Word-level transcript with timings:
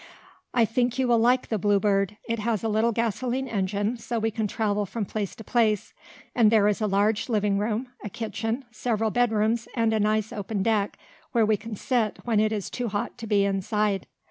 "I 0.51 0.65
think 0.65 0.97
you 0.97 1.07
will 1.07 1.19
like 1.19 1.49
the 1.49 1.59
Bluebird. 1.59 2.17
It 2.27 2.39
has 2.39 2.63
a 2.63 2.67
little 2.67 2.91
gasoline 2.91 3.47
engine, 3.47 3.97
so 3.97 4.17
we 4.17 4.31
can 4.31 4.47
travel 4.47 4.87
from 4.87 5.05
place 5.05 5.35
to 5.35 5.43
place. 5.43 5.93
And 6.33 6.51
there 6.51 6.67
is 6.67 6.81
a 6.81 6.87
large 6.87 7.29
living 7.29 7.59
room, 7.59 7.87
a 8.03 8.09
kitchen, 8.09 8.65
several 8.71 9.11
bed 9.11 9.31
rooms 9.31 9.67
and 9.75 9.93
a 9.93 9.99
nice 9.99 10.33
open 10.33 10.63
deck, 10.63 10.97
where 11.33 11.45
we 11.45 11.55
can 11.55 11.75
sit, 11.75 12.17
when 12.25 12.39
it 12.39 12.51
is 12.51 12.71
too 12.71 12.87
hot 12.87 13.15
to 13.19 13.27
be 13.27 13.45
inside." 13.45 14.07